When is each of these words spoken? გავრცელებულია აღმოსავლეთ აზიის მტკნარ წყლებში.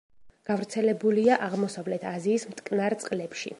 გავრცელებულია 0.49 1.37
აღმოსავლეთ 1.49 2.09
აზიის 2.15 2.49
მტკნარ 2.55 2.99
წყლებში. 3.05 3.49